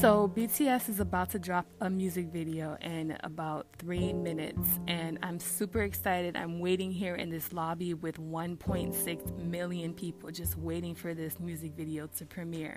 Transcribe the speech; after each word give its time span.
So, 0.00 0.28
BTS 0.28 0.88
is 0.90 1.00
about 1.00 1.30
to 1.30 1.40
drop 1.40 1.66
a 1.80 1.90
music 1.90 2.26
video 2.26 2.76
in 2.80 3.16
about 3.24 3.66
three 3.78 4.12
minutes, 4.12 4.78
and 4.86 5.18
I'm 5.24 5.40
super 5.40 5.82
excited. 5.82 6.36
I'm 6.36 6.60
waiting 6.60 6.92
here 6.92 7.16
in 7.16 7.30
this 7.30 7.52
lobby 7.52 7.94
with 7.94 8.16
1.6 8.16 9.38
million 9.38 9.92
people 9.92 10.30
just 10.30 10.56
waiting 10.56 10.94
for 10.94 11.14
this 11.14 11.40
music 11.40 11.72
video 11.76 12.06
to 12.16 12.26
premiere. 12.26 12.76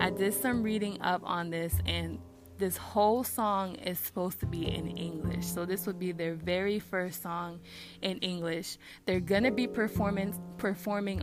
I 0.00 0.08
did 0.08 0.32
some 0.32 0.62
reading 0.62 0.98
up 1.02 1.20
on 1.24 1.50
this, 1.50 1.74
and 1.84 2.18
this 2.56 2.78
whole 2.78 3.22
song 3.22 3.74
is 3.74 3.98
supposed 3.98 4.40
to 4.40 4.46
be 4.46 4.66
in 4.66 4.96
English. 4.96 5.44
So 5.44 5.66
this 5.66 5.86
would 5.86 5.98
be 5.98 6.12
their 6.12 6.32
very 6.32 6.78
first 6.78 7.22
song 7.22 7.60
in 8.00 8.16
English. 8.20 8.78
They're 9.04 9.20
gonna 9.20 9.50
be 9.50 9.66
performing 9.66 10.32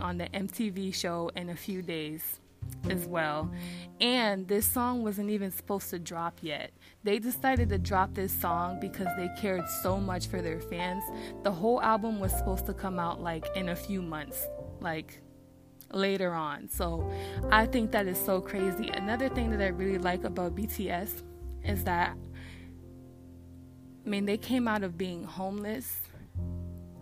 on 0.00 0.16
the 0.16 0.28
MTV 0.32 0.94
show 0.94 1.32
in 1.34 1.48
a 1.48 1.56
few 1.56 1.82
days 1.82 2.38
as 2.90 3.06
well. 3.06 3.50
And 4.00 4.48
this 4.48 4.66
song 4.66 5.02
wasn't 5.02 5.30
even 5.30 5.50
supposed 5.50 5.90
to 5.90 5.98
drop 5.98 6.38
yet. 6.42 6.72
They 7.02 7.18
decided 7.18 7.68
to 7.70 7.78
drop 7.78 8.14
this 8.14 8.32
song 8.32 8.78
because 8.80 9.08
they 9.16 9.28
cared 9.38 9.68
so 9.82 9.98
much 9.98 10.26
for 10.26 10.42
their 10.42 10.60
fans. 10.60 11.04
The 11.42 11.52
whole 11.52 11.80
album 11.82 12.20
was 12.20 12.32
supposed 12.32 12.66
to 12.66 12.74
come 12.74 12.98
out 12.98 13.20
like 13.20 13.46
in 13.56 13.68
a 13.68 13.76
few 13.76 14.02
months, 14.02 14.46
like 14.80 15.22
later 15.92 16.32
on. 16.32 16.68
So 16.68 17.10
I 17.50 17.66
think 17.66 17.92
that 17.92 18.06
is 18.06 18.18
so 18.18 18.40
crazy. 18.40 18.88
Another 18.88 19.28
thing 19.28 19.50
that 19.50 19.60
I 19.60 19.68
really 19.68 19.98
like 19.98 20.24
about 20.24 20.54
BTS 20.54 21.22
is 21.64 21.84
that 21.84 22.16
I 24.04 24.08
mean, 24.08 24.26
they 24.26 24.36
came 24.36 24.68
out 24.68 24.82
of 24.82 24.98
being 24.98 25.24
homeless, 25.24 26.02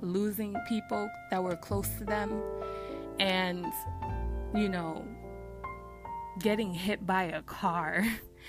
losing 0.00 0.54
people 0.68 1.10
that 1.30 1.42
were 1.42 1.56
close 1.56 1.88
to 1.98 2.04
them, 2.04 2.40
and 3.18 3.66
you 4.54 4.68
know, 4.68 5.04
getting 6.40 6.72
hit 6.72 7.06
by 7.06 7.24
a 7.24 7.42
car, 7.42 8.06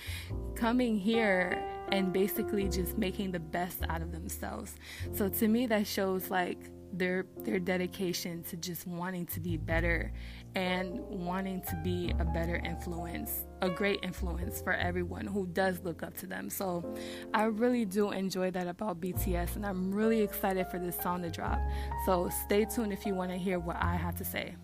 coming 0.55 0.97
here 0.97 1.61
and 1.91 2.11
basically 2.11 2.67
just 2.69 2.97
making 2.97 3.31
the 3.31 3.39
best 3.39 3.79
out 3.89 4.01
of 4.01 4.11
themselves. 4.11 4.75
So 5.13 5.29
to 5.29 5.47
me 5.47 5.67
that 5.67 5.85
shows 5.85 6.29
like 6.29 6.69
their 6.95 7.25
their 7.39 7.59
dedication 7.59 8.43
to 8.43 8.55
just 8.55 8.85
wanting 8.85 9.25
to 9.25 9.39
be 9.39 9.57
better 9.57 10.13
and 10.55 10.99
wanting 10.99 11.61
to 11.61 11.75
be 11.83 12.13
a 12.19 12.25
better 12.25 12.57
influence, 12.63 13.45
a 13.61 13.69
great 13.69 13.99
influence 14.03 14.61
for 14.61 14.73
everyone 14.73 15.25
who 15.25 15.47
does 15.47 15.79
look 15.83 16.03
up 16.03 16.15
to 16.17 16.27
them. 16.27 16.49
So 16.49 16.95
I 17.33 17.45
really 17.45 17.85
do 17.85 18.11
enjoy 18.11 18.51
that 18.51 18.67
about 18.67 19.01
BTS 19.01 19.55
and 19.55 19.65
I'm 19.65 19.91
really 19.91 20.21
excited 20.21 20.67
for 20.67 20.77
this 20.77 20.97
song 20.99 21.23
to 21.23 21.31
drop. 21.31 21.59
So 22.05 22.29
stay 22.45 22.65
tuned 22.65 22.93
if 22.93 23.05
you 23.05 23.15
want 23.15 23.31
to 23.31 23.37
hear 23.37 23.59
what 23.59 23.77
I 23.77 23.95
have 23.95 24.15
to 24.17 24.25
say. 24.25 24.55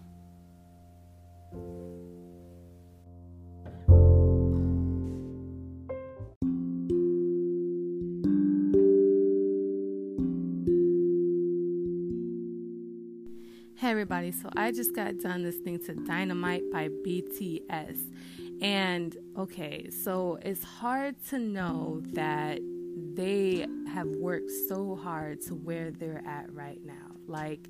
Hey 13.79 13.91
everybody, 13.91 14.33
so 14.33 14.49
I 14.57 14.73
just 14.73 14.93
got 14.93 15.19
done 15.19 15.41
listening 15.41 15.79
to 15.85 15.93
Dynamite 15.93 16.69
by 16.69 16.89
BTS. 16.89 18.11
And 18.61 19.15
okay, 19.37 19.89
so 19.89 20.37
it's 20.41 20.65
hard 20.65 21.15
to 21.29 21.39
know 21.39 22.01
that 22.07 22.59
they 23.13 23.65
have 23.87 24.07
worked 24.07 24.51
so 24.67 24.97
hard 25.01 25.39
to 25.43 25.55
where 25.55 25.91
they're 25.91 26.21
at 26.27 26.53
right 26.53 26.81
now. 26.83 27.15
Like, 27.25 27.69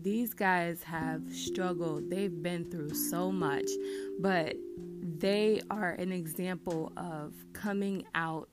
these 0.00 0.34
guys 0.34 0.84
have 0.84 1.22
struggled, 1.32 2.10
they've 2.10 2.40
been 2.40 2.70
through 2.70 2.94
so 2.94 3.32
much, 3.32 3.68
but 4.20 4.54
they 5.18 5.62
are 5.68 5.90
an 5.94 6.12
example 6.12 6.92
of 6.96 7.34
coming 7.54 8.04
out 8.14 8.48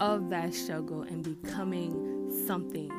of 0.00 0.30
that 0.30 0.54
struggle 0.54 1.02
and 1.02 1.22
becoming 1.22 2.32
something 2.46 2.90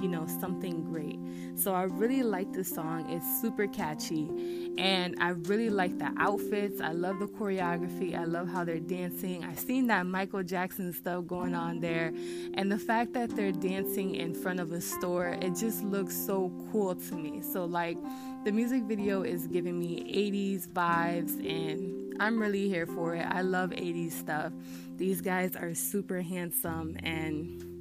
you 0.00 0.08
know, 0.08 0.26
something 0.26 0.84
great. 0.84 1.18
So 1.54 1.74
I 1.74 1.84
really 1.84 2.22
like 2.22 2.52
this 2.52 2.68
song. 2.68 3.10
It's 3.10 3.40
super 3.40 3.66
catchy 3.66 4.28
and 4.76 5.16
I 5.20 5.30
really 5.30 5.70
like 5.70 5.98
the 5.98 6.12
outfits. 6.18 6.80
I 6.80 6.92
love 6.92 7.18
the 7.18 7.26
choreography. 7.26 8.14
I 8.14 8.24
love 8.24 8.48
how 8.48 8.64
they're 8.64 8.78
dancing. 8.78 9.44
I've 9.44 9.58
seen 9.58 9.86
that 9.86 10.06
Michael 10.06 10.42
Jackson 10.42 10.92
stuff 10.92 11.26
going 11.26 11.54
on 11.54 11.80
there. 11.80 12.12
And 12.54 12.70
the 12.70 12.78
fact 12.78 13.14
that 13.14 13.30
they're 13.30 13.52
dancing 13.52 14.14
in 14.14 14.34
front 14.34 14.60
of 14.60 14.72
a 14.72 14.80
store, 14.80 15.28
it 15.40 15.54
just 15.56 15.82
looks 15.82 16.14
so 16.14 16.52
cool 16.70 16.94
to 16.94 17.14
me. 17.14 17.40
So 17.40 17.64
like 17.64 17.96
the 18.44 18.52
music 18.52 18.82
video 18.82 19.22
is 19.22 19.46
giving 19.46 19.78
me 19.78 20.02
80s 20.14 20.68
vibes 20.68 21.38
and 21.44 22.14
I'm 22.20 22.38
really 22.40 22.68
here 22.68 22.86
for 22.86 23.14
it. 23.14 23.26
I 23.26 23.40
love 23.40 23.70
80s 23.70 24.12
stuff. 24.12 24.52
These 24.96 25.20
guys 25.20 25.56
are 25.56 25.74
super 25.74 26.20
handsome 26.20 26.96
and 27.02 27.75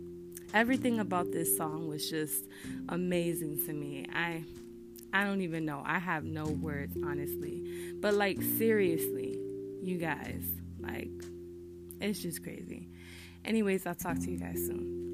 everything 0.55 0.99
about 1.01 1.33
this 1.33 1.57
song 1.57 1.87
was 1.87 2.09
just 2.09 2.45
amazing 2.89 3.63
to 3.65 3.73
me. 3.73 4.07
I 4.11 4.43
I 5.13 5.23
don't 5.23 5.41
even 5.41 5.65
know. 5.65 5.83
I 5.85 5.99
have 5.99 6.23
no 6.23 6.45
words 6.45 6.97
honestly. 7.05 7.93
But 8.01 8.15
like 8.15 8.41
seriously, 8.57 9.37
you 9.83 9.97
guys, 9.97 10.43
like 10.79 11.11
it's 12.01 12.19
just 12.19 12.41
crazy. 12.41 12.87
Anyways, 13.43 13.85
I'll 13.85 13.95
talk 13.95 14.17
to 14.19 14.31
you 14.31 14.37
guys 14.37 14.65
soon. 14.65 15.04